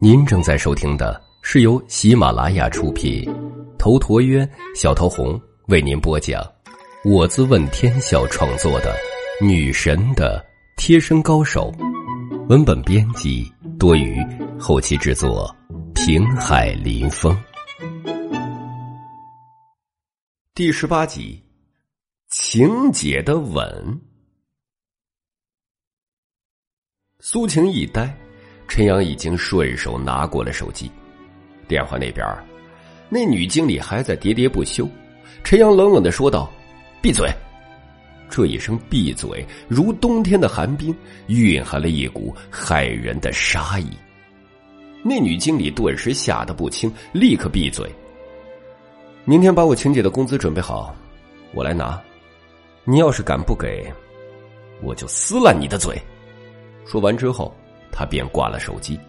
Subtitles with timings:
[0.00, 3.24] 您正在收听的是由喜马拉雅出品，
[3.78, 6.44] 头陀渊、小桃红为您播讲，
[7.04, 8.92] 我自问天笑创作的
[9.46, 10.44] 《女神的
[10.76, 11.72] 贴身高手》，
[12.48, 13.48] 文本编辑
[13.78, 14.20] 多余，
[14.58, 15.54] 后期制作
[15.94, 17.36] 平海林风，
[20.52, 21.40] 第十八集，
[22.28, 24.00] 情姐的吻。
[27.28, 28.08] 苏晴一呆。
[28.68, 30.88] 陈阳已经顺手拿过了手机，
[31.66, 32.24] 电话那边，
[33.08, 34.88] 那女经理还在喋喋不休。
[35.42, 36.48] 陈阳冷冷的说道
[37.02, 37.28] ：“闭嘴！”
[38.30, 40.94] 这一声“闭嘴”如冬天的寒冰，
[41.26, 43.90] 蕴含了一股骇人的杀意。
[45.02, 47.92] 那女经理顿时吓得不轻，立刻闭嘴。
[49.24, 50.94] 明天把我晴姐的工资准备好，
[51.54, 52.00] 我来拿。
[52.84, 53.92] 你要是敢不给，
[54.80, 56.00] 我就撕烂你的嘴。
[56.86, 57.54] 说完之后。
[57.98, 59.00] 他便挂了手机，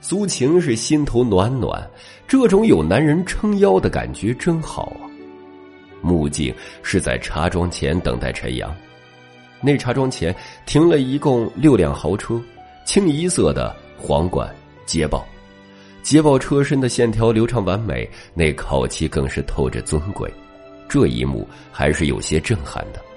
[0.00, 1.86] 苏晴是心头暖暖，
[2.26, 5.04] 这种有男人撑腰的感觉真好啊。
[6.00, 8.74] 木镜是在茶庄前等待陈阳，
[9.60, 12.40] 那茶庄前停了一共六辆豪车，
[12.86, 14.50] 清一色的皇冠
[14.86, 15.22] 捷豹，
[16.02, 20.32] 捷豹车身的线条流畅完美，那烤漆更是透着尊贵，
[20.88, 23.09] 这一幕还是有些震撼的。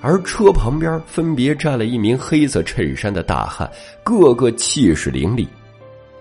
[0.00, 3.70] 而车旁边分别站了一名黑色衬衫的大汉，
[4.04, 5.48] 个个气势凌厉。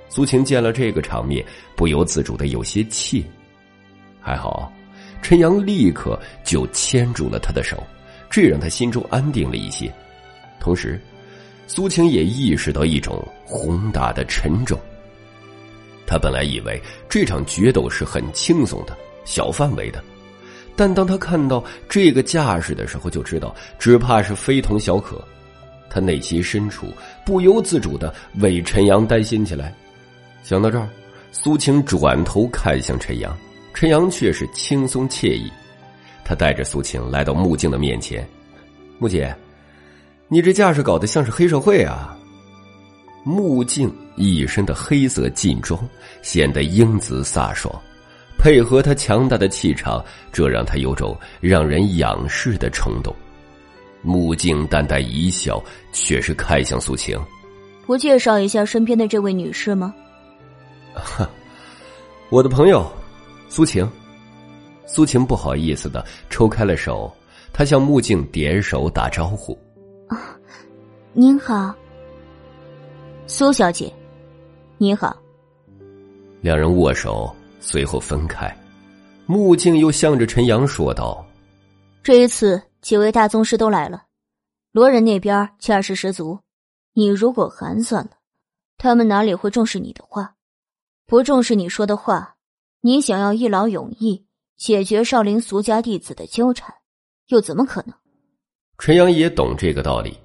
[0.10, 3.24] 苏晴见了这个场面，不由自主的有些怯。
[4.20, 4.72] 还好，
[5.22, 7.82] 陈阳立刻就牵住了他的手，
[8.30, 9.94] 这让他心中安定了一些。
[10.60, 11.00] 同时，
[11.68, 14.80] 苏晴也意识到一种宏大的沉重。
[16.06, 20.02] 他本来以为这场决斗是很轻松的、小范围的。
[20.78, 25.22] 但当他看到这个架势的时候，就知道只怕是非同小可。
[25.90, 26.94] 他内心深处
[27.26, 29.74] 不由自主的为陈阳担心起来。
[30.44, 30.88] 想到这儿，
[31.32, 33.36] 苏晴转头看向陈阳，
[33.74, 35.52] 陈阳却是轻松惬意。
[36.24, 38.28] 他带着苏晴来到木镜的面前
[39.00, 39.36] ：“木姐，
[40.28, 42.16] 你这架势搞得像是黑社会啊！”
[43.26, 45.80] 木镜一身的黑色劲装，
[46.22, 47.74] 显得英姿飒爽。
[48.38, 53.14] 配合他强大的气场，这让他有种让人仰视的冲动。
[54.02, 55.62] 木镜淡淡一笑，
[55.92, 57.20] 却是看向苏晴
[57.86, 59.94] ：“不介绍一下身边的这位女士吗
[60.94, 61.30] ？”“哈，
[62.30, 62.86] 我的朋友，
[63.50, 63.90] 苏晴。”
[64.86, 67.12] 苏晴不好意思的抽开了手，
[67.52, 69.58] 她向木镜点手打招呼
[70.08, 70.38] ：“啊，
[71.12, 71.76] 您好，
[73.26, 73.92] 苏小姐，
[74.78, 75.18] 你好。”
[76.40, 77.36] 两人握手。
[77.60, 78.56] 随后分开，
[79.26, 81.26] 木镜又向着陈阳说道
[82.04, 84.04] ：“这一次几位大宗师都来了，
[84.72, 86.40] 罗人那边架势十足。
[86.94, 88.12] 你如果寒酸了，
[88.78, 90.36] 他们哪里会重视你的话？
[91.06, 92.36] 不重视你说的话，
[92.82, 94.26] 你想要一劳永逸
[94.56, 96.74] 解决少林俗家弟子的纠缠，
[97.28, 97.94] 又怎么可能？”
[98.78, 100.18] 陈阳也懂这个道理，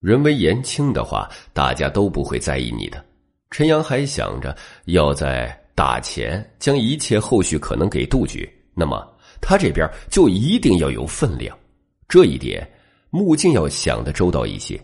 [0.00, 3.04] 人微言轻的话，大家都不会在意你的。
[3.50, 4.56] 陈阳还想着
[4.86, 5.61] 要在。
[5.82, 9.04] 打钱将一切后续可能给杜绝，那么
[9.40, 11.58] 他这边就一定要有分量，
[12.06, 12.64] 这一点
[13.10, 14.80] 木镜要想的周到一些。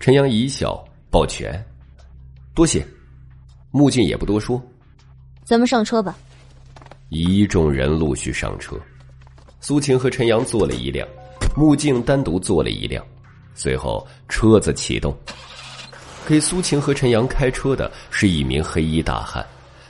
[0.00, 1.64] 陈阳一笑，抱拳，
[2.56, 2.84] 多谢。
[3.70, 4.60] 木镜也不多说，
[5.44, 6.18] 咱们上车吧。
[7.08, 8.76] 一众人陆续上车，
[9.60, 11.06] 苏晴和陈阳坐了一辆，
[11.56, 13.06] 木镜单独坐了一辆，
[13.54, 15.16] 随后车子启动。
[16.26, 19.46] 给苏晴和陈阳开车的是一名黑衣大汉。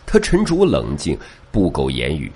[0.07, 1.19] 他沉着冷静，
[1.51, 2.31] 不苟言语。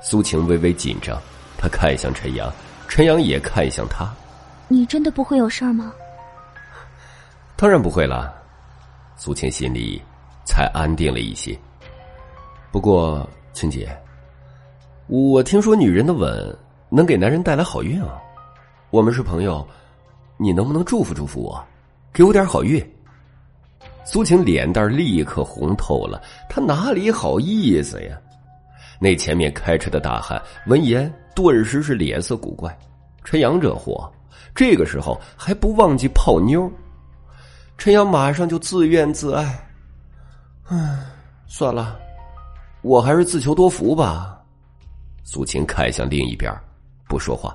[0.00, 1.20] 苏晴微微紧张，
[1.58, 2.50] 他看向陈阳，
[2.86, 4.08] 陈阳也看向他。
[4.68, 5.92] 你真的不会有事儿吗？
[7.56, 8.32] 当然不会了。
[9.16, 10.00] 苏晴心里
[10.44, 11.58] 才安定了一些。
[12.70, 13.88] 不过，晴姐，
[15.08, 16.56] 我听说女人的吻
[16.88, 18.20] 能给男人带来好运啊。
[18.90, 19.66] 我们是朋友，
[20.36, 21.60] 你能不能祝福祝福我，
[22.12, 22.80] 给我点好运？
[24.10, 26.18] 苏晴脸蛋立刻红透了，
[26.48, 28.18] 他哪里好意思呀？
[28.98, 32.74] 那前面开车的大汉闻言，顿时是脸色古怪。
[33.22, 34.10] 陈阳这货，
[34.54, 36.72] 这个时候还不忘记泡妞。
[37.76, 39.68] 陈阳马上就自怨自艾
[40.68, 41.04] ：“唉，
[41.46, 42.00] 算了，
[42.80, 44.40] 我还是自求多福吧。”
[45.22, 46.50] 苏晴看向另一边，
[47.06, 47.54] 不说话。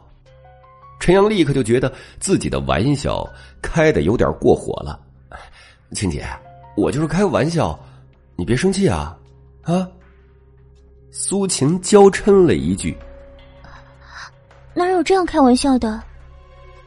[1.00, 3.28] 陈阳立刻就觉得自己的玩笑
[3.60, 5.00] 开的有点过火了。
[5.94, 6.26] 青姐，
[6.76, 7.80] 我就是开个玩笑，
[8.36, 9.18] 你别生气啊！
[9.62, 9.88] 啊！
[11.12, 12.98] 苏晴娇嗔了一句
[14.74, 16.02] ：“哪有这样开玩笑的？”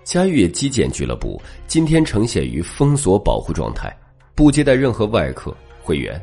[0.03, 3.97] 嘉悦击剑俱乐部今天呈现于封锁保护状态，
[4.35, 6.21] 不接待任何外客会员。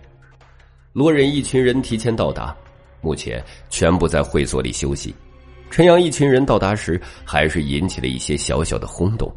[0.92, 2.56] 罗忍一群人提前到达，
[3.02, 5.16] 目前全部在会所里休息。
[5.70, 9.34] 陈阳一群人到达时，还是引起了一些小小的轰动。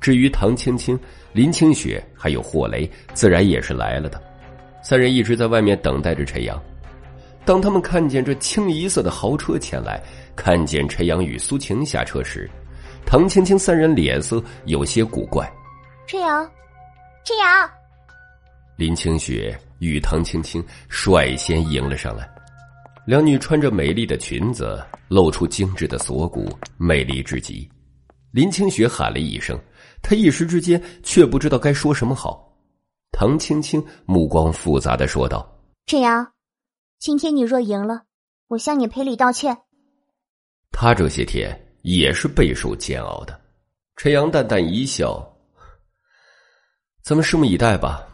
[0.00, 0.98] 至于唐青青、
[1.32, 4.22] 林清雪还有霍雷，自然也是来了的。
[4.82, 6.60] 三人一直在外面等待着陈阳。
[7.44, 10.02] 当他们看见这清一色的豪车前来，
[10.34, 12.50] 看见陈阳与苏晴下车时，
[13.04, 15.48] 唐青青三人脸色有些古怪。
[16.06, 16.48] 陈阳，
[17.24, 17.70] 陈阳，
[18.76, 22.28] 林清雪与唐青青率先迎了上来。
[23.06, 27.68] 两女穿着美丽的裙子，露出精致的锁骨，美丽至极。
[28.32, 29.56] 林清雪喊了一声，
[30.06, 32.56] 她一时之间却不知道该说什么好。
[33.10, 35.44] 唐青青目光复杂的说道
[35.86, 36.32] ：“陈阳，
[37.00, 38.04] 今天你若赢了，
[38.46, 39.58] 我向你赔礼道歉。”
[40.70, 41.60] 他这些天。
[41.82, 43.40] 也是备受煎熬的，
[43.94, 45.24] 陈阳淡淡一笑
[47.00, 48.04] ：“咱们拭目以待吧。”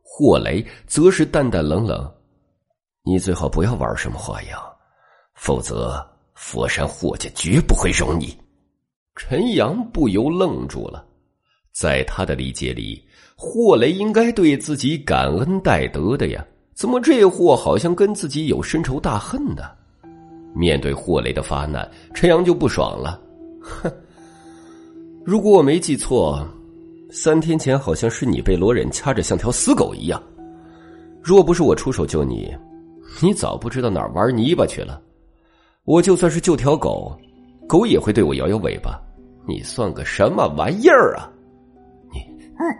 [0.00, 2.08] 霍雷则是淡淡冷冷
[3.02, 4.62] ：“你最好不要玩什么花样，
[5.34, 6.00] 否则
[6.36, 8.38] 佛山霍家绝不会容你。”
[9.18, 11.04] 陈阳不由愣住了，
[11.72, 13.02] 在他的理解里，
[13.36, 19.62] 霍雷应该对自己感恩戴德的呀，怎么这货好像跟自己有深仇大恨呢？
[20.54, 23.18] 面对霍雷的发难，陈阳就不爽了。
[23.60, 23.90] 哼，
[25.24, 26.46] 如果我没记错，
[27.10, 30.22] 三天前好像是你被罗忍掐着像条死狗一样。
[31.22, 32.54] 若不是我出手救你，
[33.22, 35.00] 你早不知道哪儿玩泥巴去了。
[35.84, 37.18] 我就算是救条狗，
[37.66, 39.00] 狗也会对我摇摇尾巴。
[39.48, 41.30] 你算个什么玩意儿啊？
[42.62, 42.76] 嗯，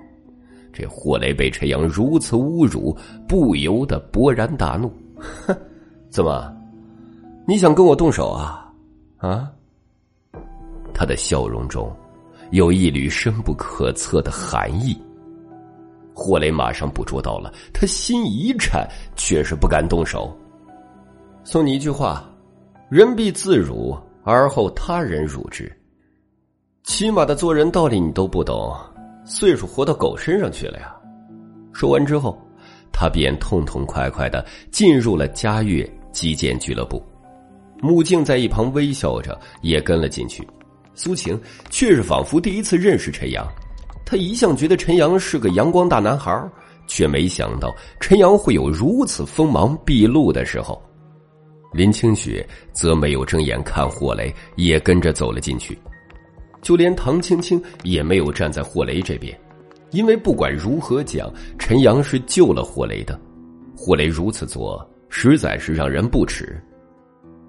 [0.73, 2.97] 这霍雷被陈阳如此侮辱，
[3.27, 4.93] 不由得勃然大怒。
[5.17, 5.57] 哼，
[6.09, 6.55] 怎么？
[7.45, 8.73] 你想跟我动手啊？
[9.17, 9.51] 啊！
[10.95, 11.91] 他的笑容中
[12.53, 14.97] 有一缕深不可测的寒意。
[16.15, 18.87] 霍雷马上捕捉到了，他心一颤，
[19.17, 20.33] 却是不敢动手。
[21.43, 22.25] 送你一句话：
[22.89, 25.71] 人必自辱，而后他人辱之。
[26.85, 28.73] 起码的做人道理你都不懂，
[29.25, 30.95] 岁数活到狗身上去了呀！
[31.73, 32.37] 说完之后，
[32.93, 37.03] 他便痛痛快快的进入了嘉悦击剑俱乐部。
[37.81, 40.47] 穆静在一旁微笑着，也跟了进去。
[40.95, 41.41] 苏晴
[41.71, 43.47] 却是仿佛第一次认识陈阳，
[44.05, 46.49] 他一向觉得陈阳是个阳光大男孩，
[46.87, 50.81] 却没想到陈阳会有如此锋芒毕露的时候。
[51.73, 55.79] 林清雪则没有睁眼看霍雷，也跟着走了进去。
[56.63, 59.39] 就连唐青青也没有站在霍雷这边，
[59.91, 63.21] 因为不管如何讲，陈阳是救了霍雷的。
[63.77, 66.59] 霍雷如此做，实在是让人不齿。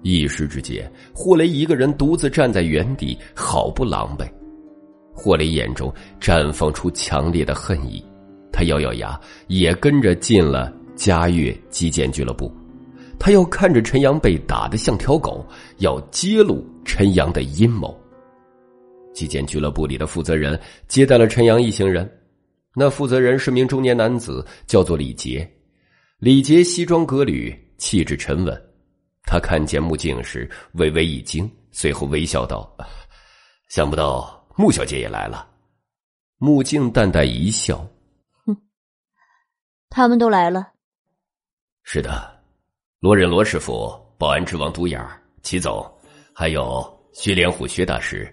[0.02, 4.28] 一时之间，霍雷一个人独自站在原地，好不狼狈。
[5.14, 5.90] 霍雷眼中
[6.20, 8.04] 绽放出强烈的恨意，
[8.52, 12.52] 他咬咬牙，也跟着进了嘉悦击剑俱乐部。
[13.16, 15.46] 他要看着陈阳被打得像条狗，
[15.78, 17.96] 要揭露陈阳的阴谋。
[19.14, 22.10] 击剑俱乐部里的负责人接待了陈阳一行人，
[22.74, 25.48] 那负责人是名中年男子，叫做李杰。
[26.18, 28.60] 李杰西装革履，气质沉稳。
[29.22, 32.76] 他看见穆静时微微一惊，随后微笑道
[33.70, 35.48] ：“想不到穆小姐也来了。”
[36.36, 37.78] 穆静淡淡一笑
[38.44, 38.56] ：“哼，
[39.88, 40.72] 他们都来了。
[41.84, 42.42] ”“是的，
[43.00, 45.00] 罗忍罗师傅、保安之王独眼
[45.42, 45.90] 齐总，
[46.34, 48.30] 还有薛连虎薛大师、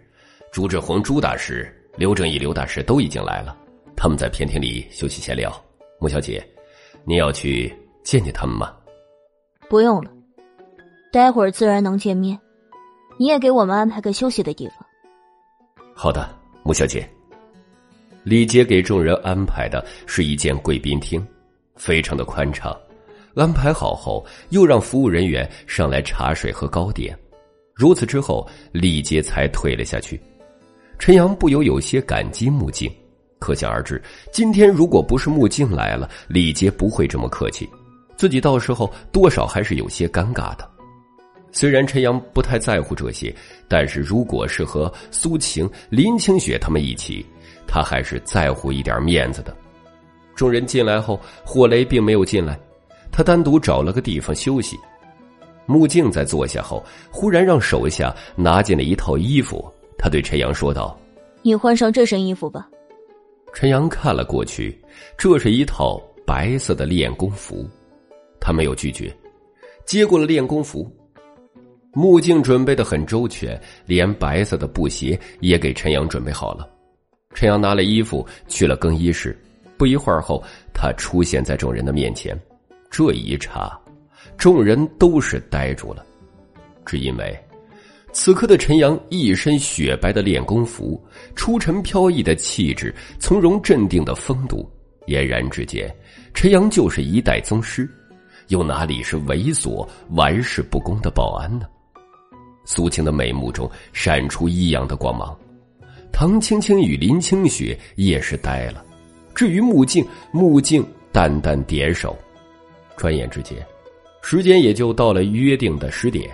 [0.52, 3.58] 朱志宏朱大师、刘正义刘大师都已经来了。
[3.96, 5.50] 他们在偏厅里休息闲聊。
[5.98, 6.46] 穆小姐，
[7.06, 8.76] 你要去见见他们吗
[9.70, 10.12] ？”“不用了。”
[11.10, 12.38] 待会儿自然能见面，
[13.18, 14.86] 你也给我们安排个休息的地方。
[15.96, 16.30] 好的，
[16.64, 17.10] 穆小姐。
[18.24, 21.26] 李杰给众人安排的是一间贵宾厅，
[21.78, 22.78] 非常的宽敞。
[23.36, 27.18] 安排好后，又让服务人员上来茶水和糕点。
[27.74, 30.22] 如此之后，李杰才退了下去。
[31.02, 32.88] 陈阳不由有些感激穆静，
[33.40, 34.00] 可想而知，
[34.32, 37.68] 今天如果不是穆静来了，李杰不会这么客气，
[38.16, 40.70] 自己到时候多少还是有些尴尬的。
[41.52, 43.36] 虽然陈阳不太在乎这些，
[43.68, 47.26] 但是如果是和苏晴、林清雪他们一起，
[47.66, 49.58] 他还是在乎一点面子的。
[50.36, 52.60] 众人进来后，霍雷并没有进来，
[53.12, 54.78] 他单独找了个地方休息。
[55.66, 59.68] 穆静在坐下后，忽然让手下拿进了一套衣服，
[60.02, 61.00] 他对陈阳说道
[61.44, 62.68] ：“你换上这身衣服吧。”
[63.54, 64.76] 陈阳看了过去，
[65.16, 67.70] 这是一套白色的练功服，
[68.40, 69.16] 他没有拒绝，
[69.86, 70.92] 接过了练功服。
[71.94, 76.68] 木镜准备的很周全，连白色的布鞋也给陈阳准备好了。
[77.36, 79.38] 陈阳拿了衣服去了更衣室，
[79.78, 80.42] 不一会儿后，
[80.74, 82.36] 他出现在众人的面前。
[82.90, 83.70] 这一刹，
[84.38, 86.04] 众人都是呆住了，
[86.86, 87.38] 只因为
[88.14, 91.02] 此刻的陈阳一身雪白的练功服，
[91.36, 94.70] 出尘飘逸的气质，从容镇定的风度，
[95.08, 95.94] 俨然之间，
[96.34, 97.90] 陈阳就是一代宗师，
[98.50, 101.66] 又哪里是猥琐玩世不恭的保安呢？
[102.66, 105.36] 苏青的眉目中闪出异样的光芒，
[106.12, 108.84] 唐青青与林清雪也是呆了。
[109.34, 112.16] 至于木镜，木镜淡淡点首。
[112.98, 113.58] 转眼之间，
[114.22, 116.30] 时间也就到了约定的十点，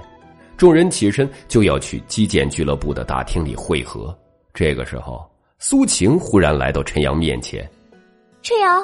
[0.57, 4.17] 众人起身就要去击剑俱乐部的大厅里汇合。
[4.53, 5.23] 这个时候，
[5.59, 7.69] 苏晴忽然来到陈阳面前。
[8.41, 8.83] 陈阳，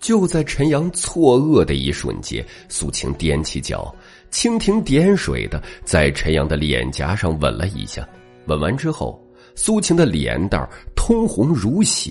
[0.00, 3.94] 就在陈阳错愕的一瞬间，苏晴踮起脚。
[4.32, 8.08] 蜻蜓点水的在陈阳的脸颊上吻了一下，
[8.46, 9.22] 吻完之后，
[9.54, 12.10] 苏晴的脸蛋通红如血。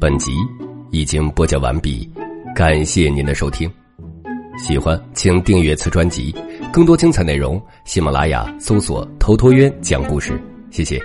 [0.00, 0.32] 本集
[0.92, 2.08] 已经播讲完毕，
[2.54, 3.70] 感谢您的收听。
[4.56, 6.32] 喜欢请订阅此专辑，
[6.74, 10.32] 更多精彩内容，喜马拉雅搜索“头陀渊讲故事”。
[10.72, 11.00] 谢谢。